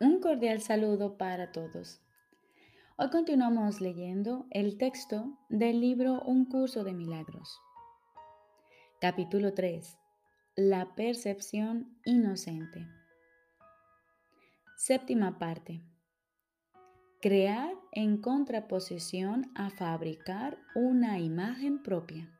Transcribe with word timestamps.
Un 0.00 0.20
cordial 0.20 0.60
saludo 0.60 1.18
para 1.18 1.50
todos. 1.50 2.00
Hoy 2.98 3.10
continuamos 3.10 3.80
leyendo 3.80 4.46
el 4.52 4.78
texto 4.78 5.36
del 5.48 5.80
libro 5.80 6.20
Un 6.20 6.44
curso 6.44 6.84
de 6.84 6.92
milagros. 6.92 7.60
Capítulo 9.00 9.54
3. 9.54 9.98
La 10.54 10.94
percepción 10.94 11.98
inocente. 12.04 12.86
Séptima 14.76 15.40
parte. 15.40 15.82
Crear 17.20 17.74
en 17.90 18.18
contraposición 18.18 19.50
a 19.56 19.70
fabricar 19.70 20.58
una 20.76 21.18
imagen 21.18 21.82
propia. 21.82 22.38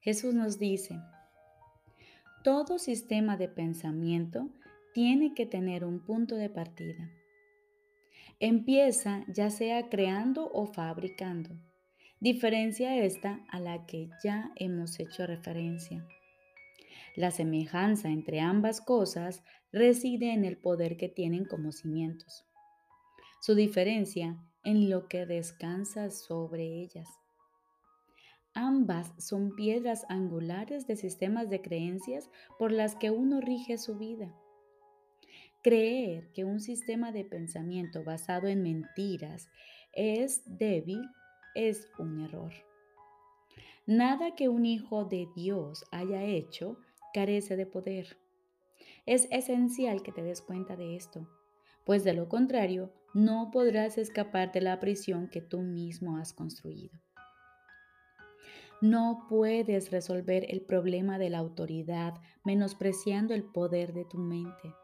Jesús 0.00 0.32
nos 0.32 0.58
dice, 0.58 0.98
todo 2.42 2.78
sistema 2.78 3.36
de 3.36 3.48
pensamiento 3.48 4.48
tiene 4.92 5.34
que 5.34 5.46
tener 5.46 5.84
un 5.84 6.04
punto 6.04 6.36
de 6.36 6.50
partida. 6.50 7.10
Empieza 8.40 9.24
ya 9.28 9.50
sea 9.50 9.88
creando 9.88 10.50
o 10.52 10.66
fabricando. 10.66 11.50
Diferencia 12.20 12.96
esta 13.04 13.44
a 13.48 13.60
la 13.60 13.86
que 13.86 14.08
ya 14.22 14.52
hemos 14.56 14.98
hecho 15.00 15.26
referencia. 15.26 16.06
La 17.14 17.30
semejanza 17.30 18.08
entre 18.08 18.40
ambas 18.40 18.80
cosas 18.80 19.42
reside 19.72 20.32
en 20.32 20.44
el 20.44 20.56
poder 20.56 20.96
que 20.96 21.08
tienen 21.08 21.44
como 21.44 21.72
cimientos. 21.72 22.44
Su 23.40 23.54
diferencia 23.54 24.38
en 24.64 24.88
lo 24.88 25.08
que 25.08 25.26
descansa 25.26 26.10
sobre 26.10 26.82
ellas. 26.82 27.08
Ambas 28.54 29.12
son 29.18 29.54
piedras 29.54 30.04
angulares 30.08 30.86
de 30.86 30.96
sistemas 30.96 31.48
de 31.48 31.62
creencias 31.62 32.30
por 32.58 32.70
las 32.70 32.94
que 32.94 33.10
uno 33.10 33.40
rige 33.40 33.78
su 33.78 33.98
vida. 33.98 34.34
Creer 35.62 36.32
que 36.32 36.44
un 36.44 36.60
sistema 36.60 37.12
de 37.12 37.24
pensamiento 37.24 38.02
basado 38.02 38.48
en 38.48 38.62
mentiras 38.62 39.48
es 39.92 40.42
débil 40.44 41.02
es 41.54 41.88
un 41.98 42.20
error. 42.20 42.52
Nada 43.86 44.34
que 44.34 44.48
un 44.48 44.66
hijo 44.66 45.04
de 45.04 45.28
Dios 45.36 45.84
haya 45.92 46.24
hecho 46.24 46.78
carece 47.14 47.56
de 47.56 47.66
poder. 47.66 48.16
Es 49.06 49.28
esencial 49.30 50.02
que 50.02 50.10
te 50.10 50.22
des 50.22 50.42
cuenta 50.42 50.74
de 50.74 50.96
esto, 50.96 51.28
pues 51.84 52.02
de 52.02 52.14
lo 52.14 52.28
contrario 52.28 52.92
no 53.14 53.50
podrás 53.52 53.98
escapar 53.98 54.50
de 54.50 54.62
la 54.62 54.80
prisión 54.80 55.28
que 55.28 55.42
tú 55.42 55.60
mismo 55.60 56.16
has 56.16 56.32
construido. 56.32 56.98
No 58.80 59.26
puedes 59.28 59.92
resolver 59.92 60.44
el 60.48 60.62
problema 60.62 61.18
de 61.18 61.30
la 61.30 61.38
autoridad 61.38 62.14
menospreciando 62.44 63.32
el 63.32 63.44
poder 63.44 63.92
de 63.92 64.04
tu 64.04 64.18
mente. 64.18 64.74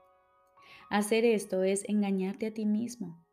Hacer 0.91 1.25
esto 1.27 1.65
es 1.65 1.87
engañarte 1.89 2.47
a 2.47 2.55
ti 2.55 2.65
mismo. 2.65 3.25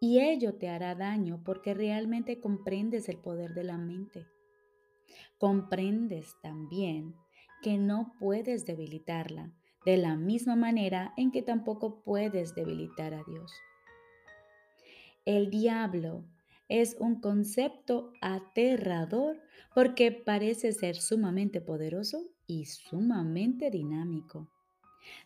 Y 0.00 0.20
ello 0.20 0.54
te 0.54 0.68
hará 0.68 0.94
daño 0.94 1.42
porque 1.44 1.74
realmente 1.74 2.40
comprendes 2.40 3.08
el 3.08 3.18
poder 3.18 3.54
de 3.54 3.64
la 3.64 3.76
mente. 3.76 4.26
Comprendes 5.38 6.36
también 6.42 7.14
que 7.62 7.76
no 7.78 8.14
puedes 8.20 8.66
debilitarla 8.66 9.52
de 9.84 9.96
la 9.96 10.16
misma 10.16 10.54
manera 10.54 11.12
en 11.16 11.32
que 11.32 11.42
tampoco 11.42 12.02
puedes 12.02 12.54
debilitar 12.54 13.14
a 13.14 13.24
Dios. 13.24 13.52
El 15.24 15.50
diablo 15.50 16.24
es 16.68 16.96
un 17.00 17.20
concepto 17.20 18.12
aterrador 18.20 19.40
porque 19.74 20.12
parece 20.12 20.72
ser 20.72 20.96
sumamente 20.96 21.60
poderoso 21.60 22.28
y 22.46 22.66
sumamente 22.66 23.70
dinámico. 23.70 24.48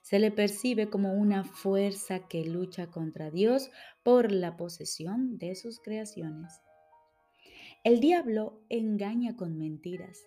Se 0.03 0.19
le 0.19 0.31
percibe 0.31 0.89
como 0.89 1.15
una 1.15 1.45
fuerza 1.45 2.27
que 2.29 2.45
lucha 2.45 2.89
contra 2.89 3.31
Dios 3.31 3.71
por 4.03 4.33
la 4.33 4.57
posesión 4.57 5.39
de 5.39 5.55
sus 5.55 5.81
creaciones. 5.81 6.61
El 7.83 8.01
diablo 8.01 8.61
engaña 8.69 9.37
con 9.37 9.57
mentiras 9.57 10.19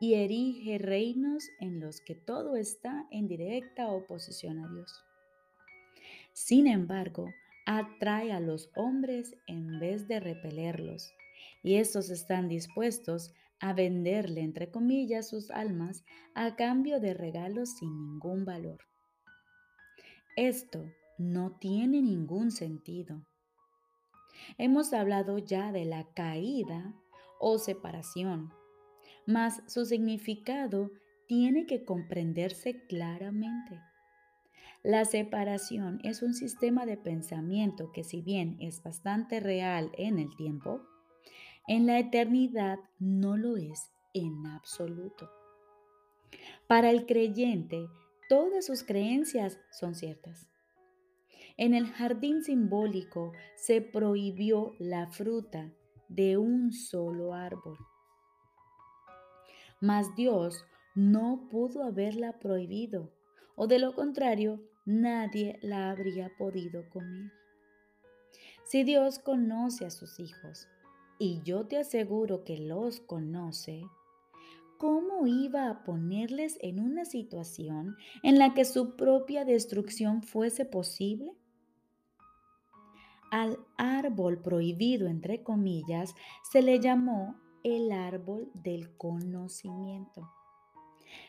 y 0.00 0.14
erige 0.14 0.78
reinos 0.78 1.44
en 1.60 1.78
los 1.78 2.00
que 2.00 2.14
todo 2.14 2.56
está 2.56 3.06
en 3.10 3.28
directa 3.28 3.88
oposición 3.88 4.58
a 4.58 4.68
Dios. 4.68 4.92
Sin 6.32 6.66
embargo, 6.66 7.28
atrae 7.66 8.32
a 8.32 8.40
los 8.40 8.70
hombres 8.74 9.36
en 9.46 9.78
vez 9.78 10.08
de 10.08 10.20
repelerlos, 10.20 11.12
y 11.62 11.76
estos 11.76 12.10
están 12.10 12.48
dispuestos 12.48 13.32
a 13.60 13.74
venderle, 13.74 14.40
entre 14.40 14.70
comillas, 14.70 15.28
sus 15.28 15.50
almas 15.50 16.04
a 16.34 16.56
cambio 16.56 16.98
de 16.98 17.14
regalos 17.14 17.76
sin 17.78 17.90
ningún 17.90 18.44
valor. 18.44 18.80
Esto 20.36 20.90
no 21.18 21.58
tiene 21.58 22.00
ningún 22.00 22.50
sentido. 22.50 23.26
Hemos 24.56 24.94
hablado 24.94 25.36
ya 25.38 25.72
de 25.72 25.84
la 25.84 26.04
caída 26.14 26.94
o 27.38 27.58
separación, 27.58 28.50
mas 29.26 29.62
su 29.66 29.84
significado 29.84 30.90
tiene 31.28 31.66
que 31.66 31.84
comprenderse 31.84 32.86
claramente. 32.86 33.78
La 34.82 35.04
separación 35.04 36.00
es 36.02 36.22
un 36.22 36.32
sistema 36.32 36.86
de 36.86 36.96
pensamiento 36.96 37.92
que 37.92 38.02
si 38.02 38.22
bien 38.22 38.56
es 38.58 38.82
bastante 38.82 39.38
real 39.38 39.92
en 39.98 40.18
el 40.18 40.34
tiempo, 40.34 40.80
en 41.68 41.86
la 41.86 41.98
eternidad 41.98 42.78
no 42.98 43.36
lo 43.36 43.58
es 43.58 43.92
en 44.14 44.46
absoluto. 44.46 45.30
Para 46.66 46.90
el 46.90 47.06
creyente, 47.06 47.86
todas 48.32 48.64
sus 48.64 48.82
creencias 48.82 49.60
son 49.70 49.94
ciertas. 49.94 50.48
En 51.58 51.74
el 51.74 51.86
jardín 51.88 52.42
simbólico 52.42 53.34
se 53.56 53.82
prohibió 53.82 54.74
la 54.78 55.08
fruta 55.08 55.70
de 56.08 56.38
un 56.38 56.72
solo 56.72 57.34
árbol. 57.34 57.76
Mas 59.82 60.16
Dios 60.16 60.64
no 60.94 61.46
pudo 61.50 61.84
haberla 61.84 62.38
prohibido, 62.38 63.12
o 63.54 63.66
de 63.66 63.78
lo 63.78 63.94
contrario, 63.94 64.62
nadie 64.86 65.58
la 65.60 65.90
habría 65.90 66.32
podido 66.38 66.88
comer. 66.88 67.30
Si 68.64 68.82
Dios 68.82 69.18
conoce 69.18 69.84
a 69.84 69.90
sus 69.90 70.18
hijos, 70.18 70.68
y 71.18 71.42
yo 71.42 71.66
te 71.66 71.76
aseguro 71.76 72.44
que 72.44 72.56
los 72.56 72.98
conoce, 73.00 73.82
¿cómo 74.82 75.28
iba 75.28 75.70
a 75.70 75.84
ponerles 75.84 76.58
en 76.60 76.80
una 76.80 77.04
situación 77.04 77.96
en 78.24 78.40
la 78.40 78.52
que 78.52 78.64
su 78.64 78.96
propia 78.96 79.44
destrucción 79.44 80.24
fuese 80.24 80.64
posible? 80.64 81.36
Al 83.30 83.60
árbol 83.76 84.42
prohibido, 84.42 85.06
entre 85.06 85.44
comillas, 85.44 86.16
se 86.50 86.62
le 86.62 86.80
llamó 86.80 87.36
el 87.62 87.92
árbol 87.92 88.50
del 88.54 88.96
conocimiento. 88.96 90.28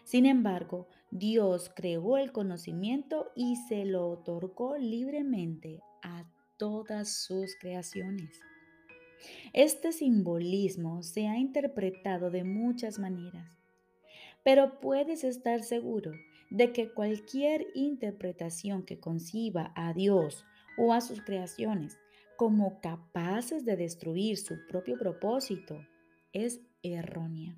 Sin 0.03 0.25
embargo, 0.25 0.87
Dios 1.11 1.71
creó 1.75 2.17
el 2.17 2.31
conocimiento 2.31 3.27
y 3.35 3.57
se 3.67 3.85
lo 3.85 4.09
otorgó 4.09 4.77
libremente 4.77 5.79
a 6.01 6.25
todas 6.57 7.23
sus 7.23 7.55
creaciones. 7.59 8.41
Este 9.53 9.91
simbolismo 9.91 11.03
se 11.03 11.27
ha 11.27 11.37
interpretado 11.37 12.31
de 12.31 12.43
muchas 12.43 12.99
maneras, 12.99 13.57
pero 14.43 14.79
puedes 14.79 15.23
estar 15.23 15.63
seguro 15.63 16.11
de 16.49 16.71
que 16.71 16.93
cualquier 16.93 17.67
interpretación 17.73 18.83
que 18.83 18.99
conciba 18.99 19.71
a 19.75 19.93
Dios 19.93 20.45
o 20.77 20.93
a 20.93 21.01
sus 21.01 21.21
creaciones 21.21 21.97
como 22.37 22.79
capaces 22.81 23.65
de 23.65 23.75
destruir 23.75 24.37
su 24.37 24.55
propio 24.67 24.97
propósito 24.97 25.85
es 26.31 26.61
errónea. 26.81 27.57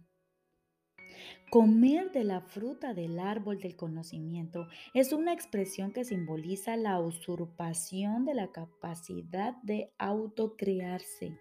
Comer 1.49 2.11
de 2.11 2.23
la 2.23 2.41
fruta 2.41 2.93
del 2.93 3.19
árbol 3.19 3.59
del 3.59 3.75
conocimiento 3.75 4.67
es 4.93 5.13
una 5.13 5.31
expresión 5.31 5.91
que 5.91 6.03
simboliza 6.03 6.75
la 6.75 6.99
usurpación 6.99 8.25
de 8.25 8.34
la 8.34 8.51
capacidad 8.51 9.55
de 9.63 9.93
autocrearse. 9.97 11.40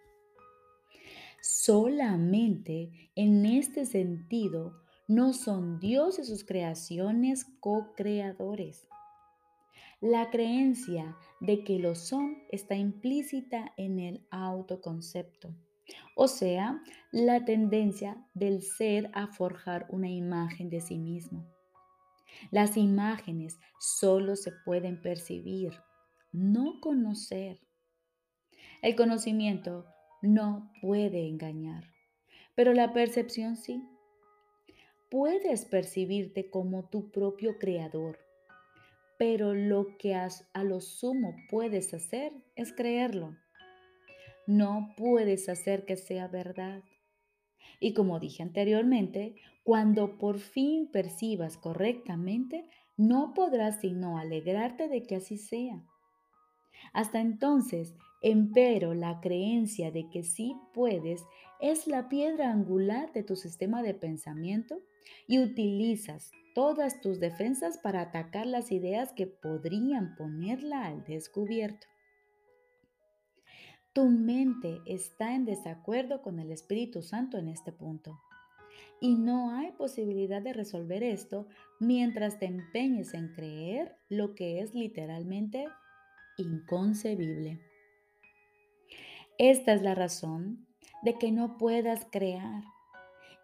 Solamente 1.46 3.10
en 3.16 3.44
este 3.44 3.84
sentido 3.84 4.80
no 5.06 5.34
son 5.34 5.78
Dios 5.78 6.18
y 6.18 6.24
sus 6.24 6.42
creaciones 6.42 7.44
co-creadores. 7.60 8.88
La 10.00 10.30
creencia 10.30 11.18
de 11.40 11.62
que 11.62 11.78
lo 11.78 11.96
son 11.96 12.38
está 12.50 12.76
implícita 12.76 13.74
en 13.76 13.98
el 13.98 14.26
autoconcepto. 14.30 15.54
O 16.16 16.28
sea, 16.28 16.82
la 17.12 17.44
tendencia 17.44 18.26
del 18.32 18.62
ser 18.62 19.10
a 19.12 19.26
forjar 19.26 19.86
una 19.90 20.08
imagen 20.08 20.70
de 20.70 20.80
sí 20.80 20.96
mismo. 20.96 21.46
Las 22.52 22.78
imágenes 22.78 23.58
solo 23.78 24.36
se 24.36 24.50
pueden 24.64 25.02
percibir, 25.02 25.74
no 26.32 26.80
conocer. 26.80 27.60
El 28.80 28.96
conocimiento 28.96 29.84
no 30.24 30.72
puede 30.80 31.28
engañar, 31.28 31.84
pero 32.54 32.72
la 32.72 32.94
percepción 32.94 33.56
sí. 33.56 33.82
Puedes 35.10 35.66
percibirte 35.66 36.48
como 36.50 36.88
tu 36.88 37.10
propio 37.10 37.58
creador. 37.58 38.18
pero 39.16 39.54
lo 39.54 39.96
que 39.96 40.14
a, 40.16 40.28
lo 40.64 40.80
sumo 40.80 41.36
puedes 41.48 41.94
hacer 41.94 42.32
es 42.56 42.72
creerlo. 42.72 43.36
No 44.46 44.92
puedes 44.96 45.48
hacer 45.48 45.84
que 45.84 45.96
sea 45.96 46.26
verdad. 46.26 46.82
Y 47.78 47.94
como 47.94 48.18
dije 48.18 48.42
anteriormente, 48.42 49.36
cuando 49.62 50.18
por 50.18 50.40
fin 50.40 50.90
percibas 50.90 51.56
correctamente, 51.56 52.68
no 52.96 53.34
podrás 53.34 53.80
sino 53.80 54.18
alegrarte 54.18 54.88
de 54.88 55.04
que 55.04 55.16
así 55.16 55.38
sea. 55.38 55.84
Hasta 56.92 57.20
entonces, 57.20 57.94
empero, 58.24 58.94
la 58.94 59.20
creencia 59.20 59.90
de 59.90 60.08
que 60.08 60.22
sí 60.22 60.56
puedes 60.72 61.26
es 61.60 61.86
la 61.86 62.08
piedra 62.08 62.50
angular 62.50 63.12
de 63.12 63.22
tu 63.22 63.36
sistema 63.36 63.82
de 63.82 63.92
pensamiento 63.92 64.80
y 65.26 65.40
utilizas 65.40 66.30
todas 66.54 67.02
tus 67.02 67.20
defensas 67.20 67.76
para 67.76 68.00
atacar 68.00 68.46
las 68.46 68.72
ideas 68.72 69.12
que 69.12 69.26
podrían 69.26 70.16
ponerla 70.16 70.86
al 70.86 71.04
descubierto. 71.04 71.86
Tu 73.92 74.08
mente 74.08 74.80
está 74.86 75.34
en 75.34 75.44
desacuerdo 75.44 76.22
con 76.22 76.38
el 76.38 76.50
Espíritu 76.50 77.02
Santo 77.02 77.36
en 77.36 77.48
este 77.48 77.72
punto. 77.72 78.18
Y 79.02 79.16
no 79.16 79.50
hay 79.50 79.72
posibilidad 79.72 80.40
de 80.40 80.54
resolver 80.54 81.02
esto 81.02 81.46
mientras 81.78 82.38
te 82.38 82.46
empeñes 82.46 83.12
en 83.12 83.28
creer 83.34 83.96
lo 84.08 84.34
que 84.34 84.60
es 84.60 84.72
literalmente 84.72 85.68
inconcebible. 86.38 87.60
Esta 89.38 89.72
es 89.72 89.82
la 89.82 89.96
razón 89.96 90.64
de 91.02 91.18
que 91.18 91.32
no 91.32 91.58
puedas 91.58 92.06
crear 92.12 92.62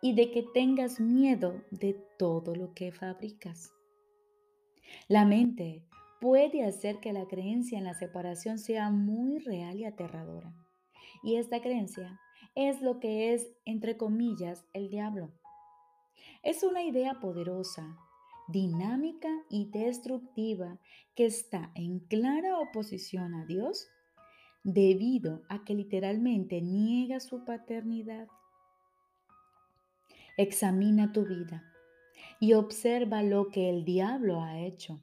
y 0.01 0.15
de 0.15 0.31
que 0.31 0.45
tengas 0.45 1.01
miedo 1.01 1.65
de 1.73 1.95
todo 2.17 2.55
lo 2.55 2.75
que 2.75 2.93
fabricas. 2.93 3.73
La 5.09 5.25
mente 5.25 5.85
puede 6.21 6.65
hacer 6.65 7.01
que 7.01 7.13
la 7.13 7.27
creencia 7.27 7.77
en 7.77 7.85
la 7.85 7.95
separación 7.95 8.61
sea 8.61 8.91
muy 8.91 9.41
real 9.41 9.81
y 9.81 9.85
aterradora. 9.85 10.55
Y 11.25 11.37
esta 11.37 11.61
creencia 11.61 12.21
es 12.55 12.81
lo 12.81 13.01
que 13.01 13.35
es, 13.35 13.51
entre 13.65 13.97
comillas, 13.97 14.65
el 14.73 14.91
diablo. 14.91 15.33
Es 16.45 16.63
una 16.63 16.85
idea 16.85 17.19
poderosa, 17.19 17.99
dinámica 18.47 19.29
y 19.51 19.71
destructiva 19.71 20.79
que 21.17 21.27
está 21.27 21.73
en 21.75 21.99
clara 21.99 22.59
oposición 22.59 23.35
a 23.35 23.45
Dios 23.45 23.89
debido 24.63 25.43
a 25.49 25.65
que 25.65 25.75
literalmente 25.75 26.61
niega 26.61 27.21
su 27.21 27.45
paternidad. 27.45 28.29
Examina 30.37 31.13
tu 31.13 31.25
vida 31.25 31.65
y 32.41 32.55
observa 32.55 33.23
lo 33.23 33.49
que 33.49 33.69
el 33.69 33.85
diablo 33.85 34.41
ha 34.41 34.59
hecho. 34.59 35.01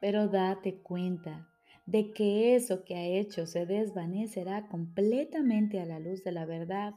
Pero 0.00 0.28
date 0.28 0.76
cuenta 0.76 1.48
de 1.86 2.12
que 2.12 2.54
eso 2.54 2.84
que 2.84 2.96
ha 2.96 3.06
hecho 3.06 3.46
se 3.46 3.64
desvanecerá 3.64 4.68
completamente 4.68 5.80
a 5.80 5.86
la 5.86 6.00
luz 6.00 6.24
de 6.24 6.32
la 6.32 6.44
verdad, 6.44 6.94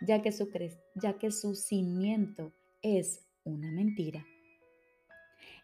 ya 0.00 0.22
que 0.22 0.32
su, 0.32 0.50
ya 0.94 1.18
que 1.18 1.30
su 1.30 1.54
cimiento 1.54 2.52
es 2.82 3.26
una 3.44 3.70
mentira. 3.70 4.26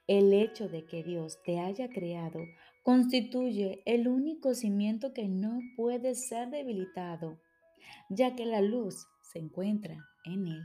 El 0.06 0.32
hecho 0.32 0.68
de 0.68 0.84
que 0.84 1.02
Dios 1.02 1.42
te 1.42 1.60
haya 1.60 1.88
creado 1.88 2.40
constituye 2.82 3.82
el 3.87 4.08
único 4.08 4.55
cimiento 4.55 5.12
que 5.12 5.29
no 5.29 5.61
puede 5.76 6.14
ser 6.14 6.50
debilitado, 6.50 7.40
ya 8.08 8.34
que 8.34 8.44
la 8.44 8.61
luz 8.61 9.06
se 9.20 9.38
encuentra 9.38 9.96
en 10.25 10.49
Él. 10.49 10.62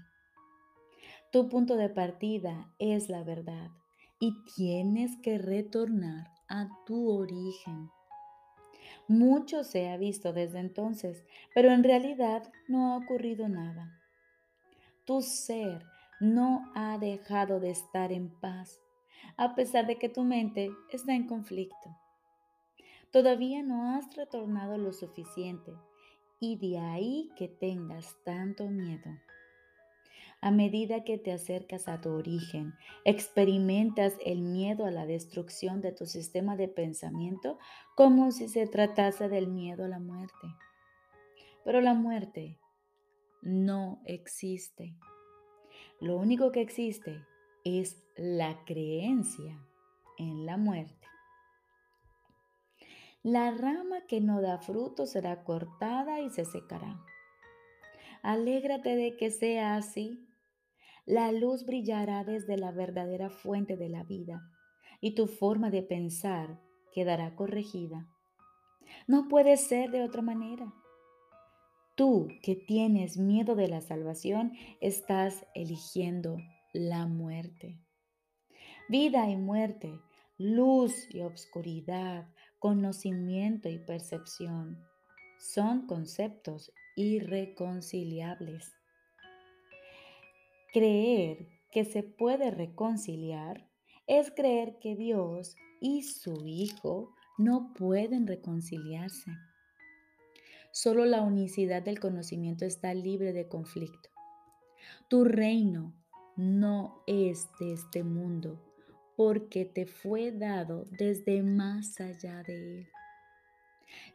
Tu 1.31 1.49
punto 1.49 1.75
de 1.75 1.89
partida 1.89 2.73
es 2.79 3.09
la 3.09 3.23
verdad 3.23 3.69
y 4.19 4.33
tienes 4.55 5.17
que 5.21 5.37
retornar 5.37 6.31
a 6.49 6.69
tu 6.85 7.09
origen. 7.09 7.89
Mucho 9.07 9.63
se 9.63 9.89
ha 9.89 9.97
visto 9.97 10.33
desde 10.33 10.59
entonces, 10.59 11.23
pero 11.53 11.71
en 11.71 11.83
realidad 11.83 12.51
no 12.67 12.93
ha 12.93 12.97
ocurrido 12.97 13.47
nada. 13.47 13.99
Tu 15.05 15.21
ser 15.21 15.85
no 16.19 16.71
ha 16.75 16.97
dejado 16.97 17.59
de 17.59 17.69
estar 17.69 18.11
en 18.11 18.29
paz, 18.39 18.81
a 19.37 19.55
pesar 19.55 19.85
de 19.85 19.97
que 19.97 20.09
tu 20.09 20.23
mente 20.23 20.71
está 20.91 21.13
en 21.13 21.27
conflicto. 21.27 21.95
Todavía 23.11 23.63
no 23.63 23.95
has 23.95 24.15
retornado 24.15 24.77
lo 24.77 24.93
suficiente 24.93 25.73
y 26.39 26.57
de 26.57 26.77
ahí 26.79 27.31
que 27.37 27.47
tengas 27.47 28.15
tanto 28.23 28.67
miedo. 28.67 29.09
A 30.39 30.51
medida 30.51 31.03
que 31.03 31.17
te 31.17 31.31
acercas 31.31 31.87
a 31.87 31.99
tu 31.99 32.09
origen, 32.09 32.75
experimentas 33.05 34.13
el 34.23 34.41
miedo 34.41 34.85
a 34.85 34.91
la 34.91 35.07
destrucción 35.07 35.81
de 35.81 35.91
tu 35.91 36.05
sistema 36.05 36.55
de 36.55 36.67
pensamiento 36.67 37.57
como 37.95 38.31
si 38.31 38.47
se 38.47 38.67
tratase 38.67 39.29
del 39.29 39.47
miedo 39.47 39.85
a 39.85 39.87
la 39.87 39.99
muerte. 39.99 40.47
Pero 41.63 41.81
la 41.81 41.95
muerte 41.95 42.59
no 43.41 43.99
existe. 44.05 44.95
Lo 45.99 46.17
único 46.17 46.51
que 46.51 46.61
existe 46.61 47.25
es 47.63 48.03
la 48.15 48.63
creencia 48.65 49.59
en 50.19 50.45
la 50.45 50.57
muerte. 50.57 51.07
La 53.23 53.51
rama 53.51 54.01
que 54.07 54.21
no 54.21 54.41
da 54.41 54.59
fruto 54.59 55.05
será 55.05 55.43
cortada 55.43 56.21
y 56.21 56.29
se 56.29 56.45
secará. 56.45 56.99
Alégrate 58.21 58.95
de 58.95 59.15
que 59.17 59.31
sea 59.31 59.75
así 59.75 60.27
la 61.07 61.31
luz 61.31 61.65
brillará 61.65 62.25
desde 62.25 62.57
la 62.57 62.71
verdadera 62.71 63.29
fuente 63.29 63.77
de 63.77 63.87
la 63.87 64.03
vida 64.03 64.43
y 64.99 65.15
tu 65.15 65.27
forma 65.27 65.69
de 65.69 65.81
pensar 65.81 66.59
quedará 66.91 67.33
corregida. 67.33 68.09
No 69.07 69.29
puede 69.29 69.55
ser 69.55 69.89
de 69.89 70.03
otra 70.03 70.21
manera. 70.21 70.73
Tú 71.95 72.27
que 72.43 72.57
tienes 72.57 73.17
miedo 73.17 73.55
de 73.55 73.69
la 73.69 73.79
salvación, 73.79 74.51
estás 74.81 75.45
eligiendo 75.55 76.35
la 76.73 77.07
muerte. 77.07 77.79
Vida 78.89 79.29
y 79.29 79.37
muerte, 79.37 80.01
luz 80.37 81.07
y 81.09 81.21
obscuridad, 81.21 82.27
conocimiento 82.59 83.69
y 83.69 83.77
percepción 83.77 84.83
son 85.37 85.85
conceptos 85.85 86.71
irreconciliables. 86.95 88.73
Creer 90.73 91.47
que 91.71 91.85
se 91.85 92.03
puede 92.03 92.51
reconciliar 92.51 93.69
es 94.07 94.31
creer 94.31 94.79
que 94.79 94.95
Dios 94.95 95.55
y 95.79 96.03
su 96.03 96.45
Hijo 96.47 97.13
no 97.37 97.73
pueden 97.73 98.25
reconciliarse. 98.25 99.31
Solo 100.71 101.05
la 101.05 101.21
unicidad 101.21 101.83
del 101.83 101.99
conocimiento 101.99 102.65
está 102.65 102.93
libre 102.93 103.33
de 103.33 103.47
conflicto. 103.47 104.09
Tu 105.07 105.23
reino 105.23 105.93
no 106.35 107.03
es 107.07 107.47
de 107.59 107.73
este 107.73 108.03
mundo 108.03 108.66
porque 109.17 109.65
te 109.65 109.87
fue 109.87 110.31
dado 110.31 110.85
desde 110.91 111.41
más 111.41 111.99
allá 111.99 112.43
de 112.43 112.81
él. 112.81 112.87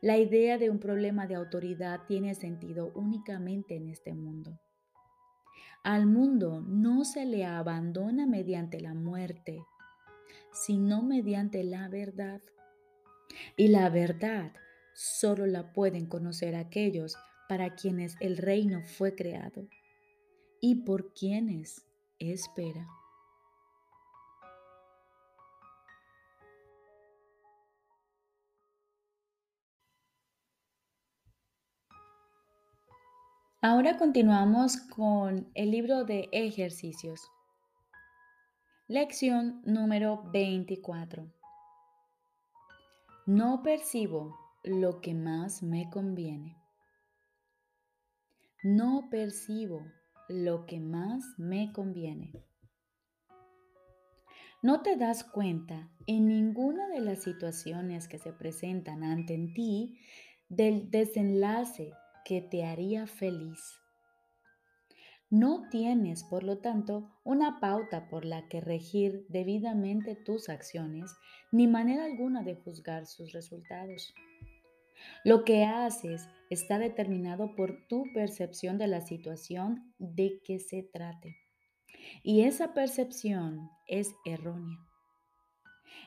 La 0.01 0.17
idea 0.17 0.59
de 0.59 0.71
un 0.71 0.79
problema 0.79 1.27
de 1.27 1.35
autoridad 1.35 2.03
tiene 2.07 2.37
sentido 2.37 2.93
únicamente 2.95 3.75
en 3.75 3.89
este 3.89 4.15
mundo. 4.15 4.61
Al 5.83 6.07
mundo 6.07 6.61
no 6.65 7.05
se 7.05 7.25
le 7.25 7.45
abandona 7.45 8.27
mediante 8.27 8.81
la 8.81 8.95
muerte, 8.95 9.67
sino 10.53 11.03
mediante 11.03 11.65
la 11.65 11.89
verdad. 11.89 12.41
Y 13.57 13.69
la 13.69 13.89
verdad 13.89 14.53
solo 14.95 15.47
la 15.47 15.73
pueden 15.73 16.07
conocer 16.07 16.55
aquellos 16.55 17.17
para 17.49 17.75
quienes 17.75 18.15
el 18.21 18.37
reino 18.37 18.83
fue 18.85 19.17
creado 19.17 19.67
y 20.61 20.85
por 20.85 21.13
quienes 21.13 21.85
espera. 22.21 22.87
Ahora 33.65 33.97
continuamos 33.97 34.77
con 34.77 35.49
el 35.55 35.71
libro 35.71 36.05
de 36.05 36.29
ejercicios. 36.33 37.31
Lección 38.89 39.63
número 39.65 40.25
24. 40.33 41.33
No 43.27 43.63
percibo 43.63 44.37
lo 44.65 45.01
que 45.01 45.15
más 45.15 45.63
me 45.63 45.89
conviene. 45.91 46.57
No 48.65 49.07
percibo 49.09 49.87
lo 50.29 50.67
que 50.67 50.81
más 50.81 51.23
me 51.39 51.73
conviene. 51.73 52.33
No 54.61 54.83
te 54.83 54.97
das 54.97 55.23
cuenta 55.23 55.89
en 56.09 56.27
ninguna 56.27 56.89
de 56.89 56.99
las 56.99 57.23
situaciones 57.23 58.09
que 58.09 58.19
se 58.19 58.33
presentan 58.33 59.05
ante 59.05 59.39
ti 59.55 60.01
del 60.49 60.91
desenlace 60.91 61.93
que 62.25 62.41
te 62.41 62.65
haría 62.65 63.07
feliz. 63.07 63.61
No 65.31 65.69
tienes, 65.71 66.25
por 66.25 66.43
lo 66.43 66.59
tanto, 66.59 67.11
una 67.25 67.59
pauta 67.59 68.09
por 68.11 68.27
la 68.27 68.49
que 68.49 68.61
regir 68.61 69.25
debidamente 69.31 70.15
tus 70.15 70.51
acciones, 70.51 71.11
ni 71.51 71.67
manera 71.67 72.05
alguna 72.05 72.43
de 72.43 72.55
juzgar 72.55 73.07
sus 73.07 73.33
resultados. 73.33 74.13
Lo 75.25 75.45
que 75.45 75.65
haces 75.65 76.29
está 76.51 76.79
determinado 76.79 77.55
por 77.57 77.87
tu 77.89 78.05
percepción 78.13 78.77
de 78.77 78.89
la 78.89 79.01
situación 79.01 79.95
de 79.99 80.41
que 80.45 80.59
se 80.59 80.83
trate. 80.83 81.37
Y 82.23 82.43
esa 82.43 82.75
percepción 82.75 83.71
es 83.87 84.15
errónea. 84.27 84.79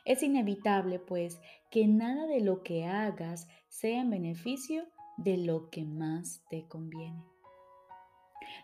Es 0.05 0.21
inevitable, 0.21 0.99
pues, 0.99 1.39
que 1.71 1.87
nada 1.87 2.27
de 2.27 2.41
lo 2.41 2.61
que 2.61 2.85
hagas 2.85 3.47
sea 3.69 4.01
en 4.01 4.11
beneficio 4.11 4.85
de 5.17 5.37
lo 5.37 5.69
que 5.69 5.85
más 5.85 6.41
te 6.49 6.67
conviene. 6.67 7.23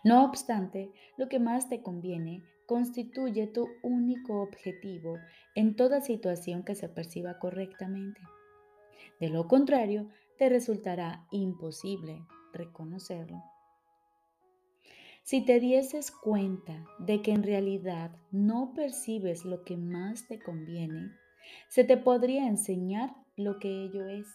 No 0.04 0.24
obstante, 0.24 0.90
lo 1.16 1.28
que 1.28 1.38
más 1.38 1.68
te 1.68 1.82
conviene 1.82 2.42
constituye 2.66 3.46
tu 3.46 3.68
único 3.82 4.42
objetivo 4.42 5.18
en 5.54 5.76
toda 5.76 6.00
situación 6.00 6.64
que 6.64 6.74
se 6.74 6.88
perciba 6.88 7.38
correctamente. 7.38 8.20
De 9.20 9.28
lo 9.28 9.46
contrario, 9.46 10.08
te 10.38 10.48
resultará 10.48 11.26
imposible 11.30 12.24
reconocerlo. 12.52 13.42
Si 15.22 15.44
te 15.44 15.60
dieses 15.60 16.10
cuenta 16.10 16.84
de 16.98 17.22
que 17.22 17.30
en 17.30 17.44
realidad 17.44 18.10
no 18.32 18.72
percibes 18.74 19.44
lo 19.44 19.62
que 19.62 19.76
más 19.76 20.26
te 20.26 20.40
conviene, 20.40 21.12
se 21.68 21.84
te 21.84 21.96
podría 21.96 22.48
enseñar 22.48 23.14
lo 23.36 23.60
que 23.60 23.84
ello 23.84 24.08
es. 24.08 24.26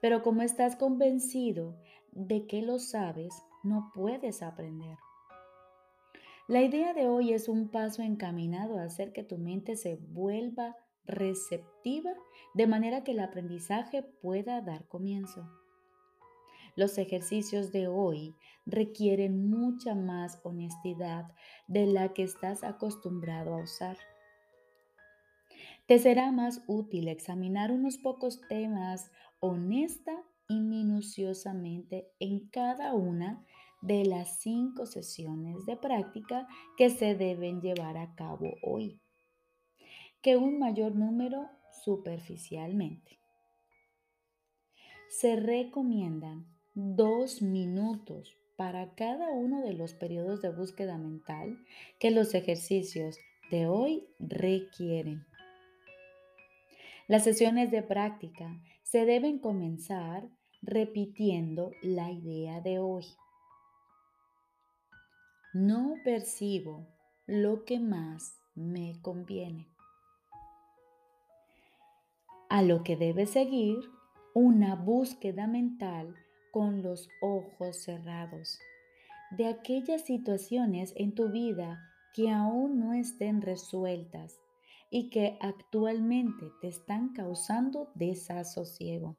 Pero 0.00 0.22
como 0.22 0.42
estás 0.42 0.76
convencido 0.76 1.76
de 2.12 2.46
que 2.46 2.62
lo 2.62 2.78
sabes, 2.78 3.34
no 3.62 3.90
puedes 3.94 4.42
aprender. 4.42 4.98
La 6.48 6.62
idea 6.62 6.94
de 6.94 7.08
hoy 7.08 7.32
es 7.32 7.48
un 7.48 7.68
paso 7.68 8.02
encaminado 8.02 8.78
a 8.78 8.84
hacer 8.84 9.12
que 9.12 9.24
tu 9.24 9.36
mente 9.36 9.76
se 9.76 9.96
vuelva 9.96 10.76
receptiva 11.04 12.12
de 12.54 12.66
manera 12.66 13.02
que 13.02 13.12
el 13.12 13.20
aprendizaje 13.20 14.02
pueda 14.02 14.60
dar 14.60 14.86
comienzo. 14.86 15.48
Los 16.76 16.98
ejercicios 16.98 17.72
de 17.72 17.88
hoy 17.88 18.36
requieren 18.66 19.48
mucha 19.48 19.94
más 19.94 20.40
honestidad 20.44 21.32
de 21.68 21.86
la 21.86 22.12
que 22.12 22.22
estás 22.22 22.62
acostumbrado 22.64 23.54
a 23.54 23.62
usar. 23.62 23.96
Te 25.86 25.98
será 25.98 26.32
más 26.32 26.62
útil 26.66 27.08
examinar 27.08 27.72
unos 27.72 27.96
pocos 27.96 28.40
temas 28.48 29.10
honesta 29.40 30.24
y 30.48 30.60
minuciosamente 30.60 32.08
en 32.18 32.48
cada 32.48 32.94
una 32.94 33.44
de 33.82 34.04
las 34.04 34.40
cinco 34.40 34.86
sesiones 34.86 35.66
de 35.66 35.76
práctica 35.76 36.46
que 36.76 36.90
se 36.90 37.14
deben 37.14 37.60
llevar 37.60 37.96
a 37.96 38.14
cabo 38.14 38.54
hoy, 38.62 39.00
que 40.22 40.36
un 40.36 40.58
mayor 40.58 40.94
número 40.94 41.48
superficialmente. 41.84 43.18
Se 45.08 45.36
recomiendan 45.36 46.46
dos 46.74 47.42
minutos 47.42 48.36
para 48.56 48.94
cada 48.94 49.30
uno 49.30 49.62
de 49.62 49.74
los 49.74 49.94
periodos 49.94 50.42
de 50.42 50.50
búsqueda 50.50 50.98
mental 50.98 51.58
que 52.00 52.10
los 52.10 52.34
ejercicios 52.34 53.18
de 53.50 53.66
hoy 53.66 54.08
requieren. 54.18 55.24
Las 57.08 57.22
sesiones 57.22 57.70
de 57.70 57.82
práctica 57.82 58.60
se 58.82 59.04
deben 59.04 59.38
comenzar 59.38 60.28
repitiendo 60.60 61.70
la 61.82 62.10
idea 62.10 62.60
de 62.60 62.80
hoy. 62.80 63.04
No 65.54 65.94
percibo 66.04 66.88
lo 67.26 67.64
que 67.64 67.78
más 67.78 68.40
me 68.56 69.00
conviene. 69.02 69.68
A 72.48 72.62
lo 72.62 72.82
que 72.82 72.96
debe 72.96 73.26
seguir 73.26 73.78
una 74.34 74.74
búsqueda 74.74 75.46
mental 75.46 76.14
con 76.50 76.82
los 76.82 77.08
ojos 77.20 77.76
cerrados 77.82 78.58
de 79.30 79.46
aquellas 79.46 80.02
situaciones 80.02 80.92
en 80.96 81.14
tu 81.14 81.30
vida 81.30 81.80
que 82.14 82.30
aún 82.30 82.80
no 82.80 82.92
estén 82.92 83.42
resueltas 83.42 84.40
y 84.90 85.10
que 85.10 85.38
actualmente 85.40 86.50
te 86.60 86.68
están 86.68 87.12
causando 87.12 87.90
desasosiego. 87.94 89.16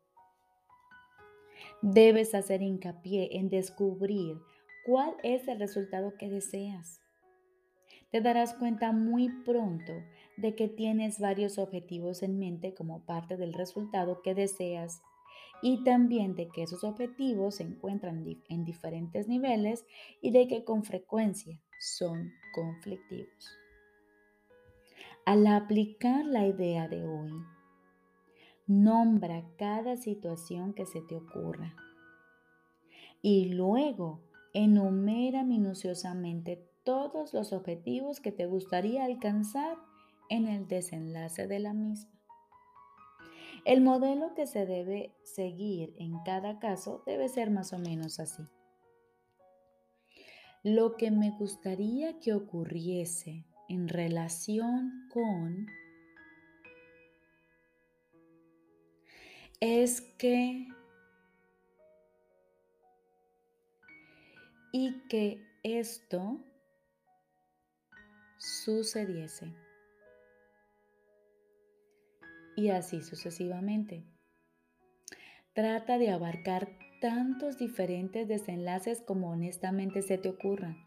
Debes 1.81 2.33
hacer 2.33 2.61
hincapié 2.61 3.37
en 3.37 3.49
descubrir 3.49 4.37
cuál 4.85 5.15
es 5.23 5.47
el 5.47 5.59
resultado 5.59 6.13
que 6.17 6.29
deseas. 6.29 7.01
Te 8.11 8.21
darás 8.21 8.53
cuenta 8.53 8.93
muy 8.93 9.29
pronto 9.43 9.93
de 10.37 10.55
que 10.55 10.69
tienes 10.69 11.19
varios 11.19 11.57
objetivos 11.57 12.23
en 12.23 12.39
mente 12.39 12.73
como 12.73 13.05
parte 13.05 13.35
del 13.35 13.53
resultado 13.53 14.21
que 14.21 14.33
deseas 14.33 15.01
y 15.61 15.83
también 15.83 16.35
de 16.35 16.47
que 16.49 16.63
esos 16.63 16.83
objetivos 16.83 17.55
se 17.55 17.63
encuentran 17.63 18.23
en 18.47 18.63
diferentes 18.63 19.27
niveles 19.27 19.85
y 20.21 20.31
de 20.31 20.47
que 20.47 20.63
con 20.63 20.83
frecuencia 20.83 21.59
son 21.79 22.31
conflictivos. 22.53 23.57
Al 25.27 25.45
aplicar 25.45 26.23
la 26.23 26.47
idea 26.47 26.87
de 26.87 27.05
hoy, 27.05 27.33
nombra 28.65 29.43
cada 29.57 29.97
situación 29.97 30.73
que 30.73 30.85
se 30.85 31.01
te 31.01 31.17
ocurra 31.17 31.75
y 33.21 33.49
luego 33.49 34.21
enumera 34.53 35.43
minuciosamente 35.43 36.65
todos 36.85 37.33
los 37.33 37.51
objetivos 37.51 38.21
que 38.21 38.31
te 38.31 38.45
gustaría 38.45 39.03
alcanzar 39.03 39.75
en 40.29 40.47
el 40.47 40.65
desenlace 40.69 41.45
de 41.45 41.59
la 41.59 41.73
misma. 41.73 42.17
El 43.65 43.81
modelo 43.81 44.33
que 44.33 44.47
se 44.47 44.65
debe 44.65 45.13
seguir 45.23 45.93
en 45.99 46.23
cada 46.23 46.57
caso 46.59 47.03
debe 47.05 47.27
ser 47.27 47.51
más 47.51 47.73
o 47.73 47.79
menos 47.79 48.21
así. 48.21 48.43
Lo 50.63 50.95
que 50.95 51.11
me 51.11 51.31
gustaría 51.31 52.17
que 52.21 52.33
ocurriese 52.33 53.43
en 53.69 53.87
relación 53.87 55.07
con 55.09 55.67
es 59.59 60.01
que 60.17 60.67
y 64.71 65.07
que 65.09 65.43
esto 65.63 66.43
sucediese 68.37 69.53
y 72.55 72.69
así 72.69 73.01
sucesivamente. 73.01 74.03
Trata 75.53 75.97
de 75.97 76.11
abarcar 76.11 76.69
tantos 77.01 77.57
diferentes 77.57 78.27
desenlaces 78.27 79.01
como 79.01 79.29
honestamente 79.29 80.01
se 80.01 80.17
te 80.17 80.29
ocurran, 80.29 80.86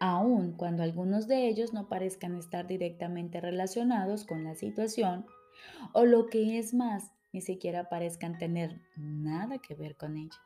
aun 0.00 0.52
cuando 0.52 0.82
algunos 0.82 1.28
de 1.28 1.48
ellos 1.48 1.72
no 1.72 1.88
parezcan 1.88 2.36
estar 2.36 2.66
directamente 2.66 3.40
relacionados 3.40 4.24
con 4.24 4.44
la 4.44 4.54
situación 4.54 5.26
o 5.92 6.04
lo 6.04 6.26
que 6.26 6.58
es 6.58 6.74
más, 6.74 7.12
ni 7.32 7.40
siquiera 7.40 7.88
parezcan 7.88 8.38
tener 8.38 8.80
nada 8.96 9.58
que 9.58 9.74
ver 9.74 9.96
con 9.96 10.16
ella. 10.16 10.40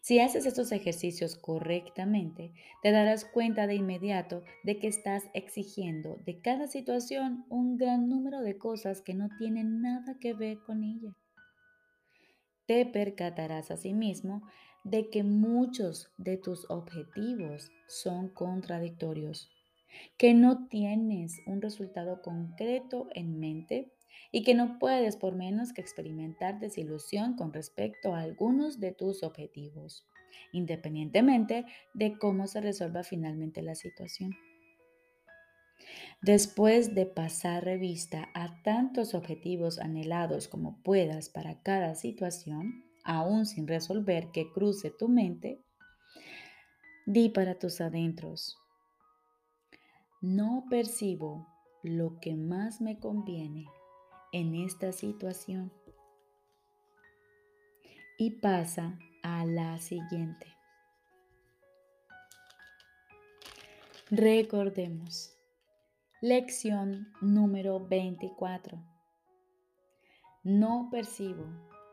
Si 0.00 0.18
haces 0.18 0.46
estos 0.46 0.72
ejercicios 0.72 1.36
correctamente, 1.36 2.52
te 2.82 2.90
darás 2.90 3.24
cuenta 3.24 3.66
de 3.66 3.74
inmediato 3.74 4.42
de 4.64 4.78
que 4.78 4.88
estás 4.88 5.24
exigiendo 5.34 6.16
de 6.24 6.40
cada 6.40 6.68
situación 6.68 7.44
un 7.48 7.76
gran 7.76 8.08
número 8.08 8.40
de 8.40 8.56
cosas 8.56 9.02
que 9.02 9.14
no 9.14 9.28
tienen 9.38 9.82
nada 9.82 10.18
que 10.18 10.32
ver 10.32 10.58
con 10.60 10.84
ella. 10.84 11.14
Te 12.66 12.86
percatarás 12.86 13.70
asimismo 13.70 14.42
de 14.84 15.10
que 15.10 15.22
muchos 15.22 16.10
de 16.16 16.36
tus 16.36 16.68
objetivos 16.70 17.70
son 17.86 18.28
contradictorios, 18.28 19.50
que 20.16 20.34
no 20.34 20.68
tienes 20.68 21.40
un 21.46 21.60
resultado 21.60 22.22
concreto 22.22 23.08
en 23.14 23.38
mente 23.38 23.92
y 24.32 24.42
que 24.42 24.54
no 24.54 24.78
puedes 24.78 25.16
por 25.16 25.34
menos 25.34 25.72
que 25.72 25.80
experimentar 25.80 26.60
desilusión 26.60 27.34
con 27.34 27.52
respecto 27.52 28.14
a 28.14 28.20
algunos 28.20 28.80
de 28.80 28.92
tus 28.92 29.22
objetivos, 29.22 30.06
independientemente 30.52 31.66
de 31.94 32.16
cómo 32.18 32.46
se 32.46 32.60
resuelva 32.60 33.02
finalmente 33.02 33.62
la 33.62 33.74
situación. 33.74 34.36
Después 36.22 36.94
de 36.94 37.06
pasar 37.06 37.64
revista 37.64 38.28
a 38.34 38.62
tantos 38.62 39.14
objetivos 39.14 39.78
anhelados 39.78 40.48
como 40.48 40.82
puedas 40.82 41.30
para 41.30 41.62
cada 41.62 41.94
situación, 41.94 42.84
aún 43.04 43.46
sin 43.46 43.66
resolver 43.66 44.30
que 44.30 44.50
cruce 44.50 44.90
tu 44.90 45.08
mente, 45.08 45.60
di 47.06 47.28
para 47.28 47.58
tus 47.58 47.80
adentros, 47.80 48.56
no 50.20 50.66
percibo 50.68 51.46
lo 51.82 52.20
que 52.20 52.36
más 52.36 52.80
me 52.80 52.98
conviene 52.98 53.66
en 54.32 54.54
esta 54.54 54.92
situación. 54.92 55.72
Y 58.18 58.32
pasa 58.32 58.98
a 59.22 59.46
la 59.46 59.78
siguiente. 59.78 60.46
Recordemos. 64.10 65.36
Lección 66.20 67.10
número 67.22 67.86
24. 67.86 68.78
No 70.42 70.88
percibo 70.90 71.46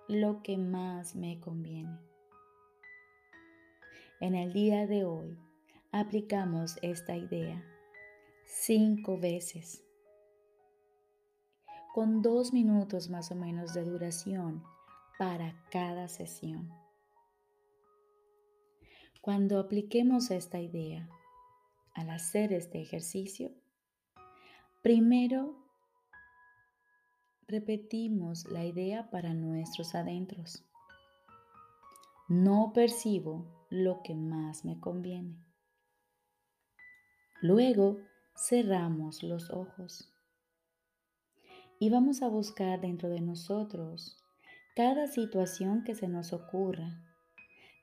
lo 0.08 0.42
que 0.42 0.58
más 0.58 1.16
me 1.16 1.40
conviene. 1.40 2.00
En 4.22 4.36
el 4.36 4.54
día 4.54 4.88
de 4.88 5.04
hoy 5.04 5.38
aplicamos 5.92 6.78
esta 6.82 7.16
idea 7.16 7.64
cinco 8.46 9.20
veces, 9.20 9.84
con 11.94 12.22
dos 12.22 12.54
minutos 12.54 13.10
más 13.10 13.32
o 13.32 13.36
menos 13.36 13.74
de 13.74 13.84
duración 13.84 14.64
para 15.20 15.62
cada 15.72 16.08
sesión. 16.08 16.72
Cuando 19.22 19.60
apliquemos 19.60 20.32
esta 20.32 20.60
idea 20.62 21.10
al 21.94 22.10
hacer 22.12 22.54
este 22.54 22.82
ejercicio, 22.82 23.52
primero 24.82 25.67
repetimos 27.48 28.46
la 28.52 28.66
idea 28.66 29.10
para 29.10 29.34
nuestros 29.34 29.96
adentros. 29.96 30.66
No 32.28 32.74
percibo 32.74 33.46
lo 33.70 34.02
que 34.04 34.16
más 34.16 34.66
me 34.66 34.80
conviene. 34.80 35.38
Luego 37.42 38.00
cerramos 38.36 39.24
los 39.24 39.50
ojos 39.50 40.12
y 41.80 41.90
vamos 41.90 42.22
a 42.22 42.28
buscar 42.28 42.82
dentro 42.82 43.10
de 43.10 43.22
nosotros 43.22 44.18
cada 44.76 45.08
situación 45.08 45.84
que 45.84 45.96
se 45.96 46.08
nos 46.08 46.34
ocurra, 46.34 47.02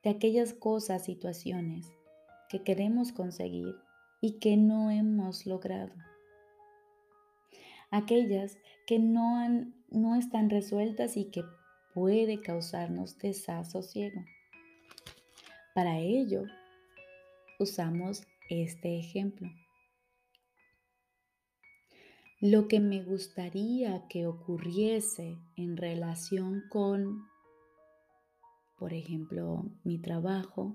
de 0.03 0.11
aquellas 0.11 0.53
cosas, 0.53 1.05
situaciones 1.05 1.91
que 2.51 2.63
queremos 2.63 3.13
conseguir 3.13 3.75
y 4.21 4.39
que 4.39 4.57
no 4.57 4.91
hemos 4.91 5.47
logrado. 5.47 5.95
Aquellas 7.95 8.59
que 8.89 8.99
no, 8.99 9.37
han, 9.37 9.73
no 9.89 10.17
están 10.17 10.51
resueltas 10.51 11.17
y 11.17 11.27
que 11.27 11.45
puede 11.95 12.41
causarnos 12.41 13.19
desasosiego. 13.19 14.21
Para 15.77 16.01
ello, 16.01 16.43
usamos 17.61 18.27
este 18.51 18.99
ejemplo. 18.99 19.49
Lo 22.41 22.67
que 22.67 22.81
me 22.81 23.05
gustaría 23.05 24.09
que 24.09 24.27
ocurriese 24.27 25.39
en 25.55 25.77
relación 25.77 26.65
con, 26.71 27.29
por 28.77 28.93
ejemplo, 28.93 29.71
mi 29.85 30.01
trabajo, 30.01 30.75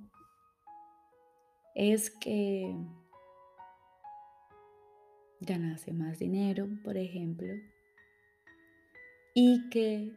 es 1.75 2.11
que 2.11 2.73
ganase 5.39 5.93
más 5.93 6.19
dinero, 6.19 6.67
por 6.83 6.97
ejemplo, 6.97 7.53
y 9.33 9.69
que 9.69 10.11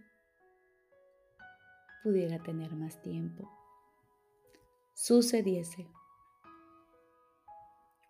pudiera 2.02 2.42
tener 2.42 2.74
más 2.74 3.00
tiempo 3.02 3.48
sucediese. 4.94 5.88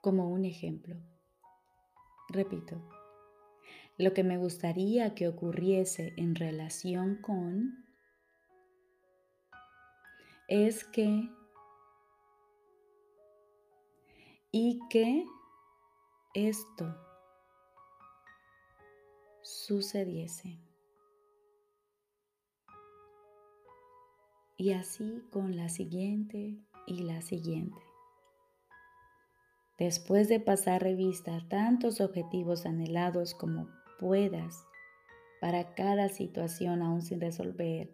Como 0.02 0.28
un 0.28 0.44
ejemplo, 0.44 0.96
repito, 2.28 2.82
lo 3.96 4.12
que 4.12 4.24
me 4.24 4.36
gustaría 4.36 5.14
que 5.14 5.28
ocurriese 5.28 6.12
en 6.16 6.34
relación 6.34 7.16
con 7.22 7.86
es 10.48 10.84
que 10.84 11.30
y 14.50 14.80
que 14.90 15.24
esto 16.34 16.94
sucediese. 19.66 20.58
Y 24.56 24.72
así 24.72 25.22
con 25.30 25.56
la 25.56 25.68
siguiente 25.68 26.58
y 26.86 27.02
la 27.02 27.22
siguiente. 27.22 27.80
Después 29.78 30.28
de 30.28 30.40
pasar 30.40 30.82
revista 30.82 31.36
a 31.36 31.48
tantos 31.48 32.00
objetivos 32.00 32.66
anhelados 32.66 33.34
como 33.34 33.68
puedas 34.00 34.64
para 35.40 35.74
cada 35.74 36.08
situación 36.08 36.82
aún 36.82 37.02
sin 37.02 37.20
resolver 37.20 37.90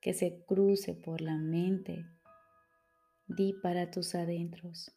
que 0.00 0.14
se 0.14 0.44
cruce 0.44 0.94
por 0.94 1.20
la 1.20 1.36
mente, 1.36 2.06
di 3.26 3.52
para 3.62 3.90
tus 3.90 4.14
adentros, 4.14 4.92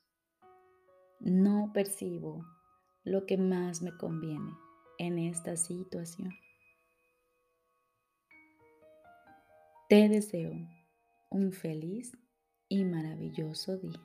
no 1.20 1.72
percibo 1.74 2.46
lo 3.04 3.26
que 3.26 3.38
más 3.38 3.82
me 3.82 3.96
conviene 3.98 4.67
en 4.98 5.20
esta 5.20 5.56
situación. 5.58 6.34
Te 9.90 10.10
deseo 10.10 10.54
un 11.30 11.54
feliz 11.54 12.18
y 12.68 12.84
maravilloso 12.84 13.78
día. 13.78 14.02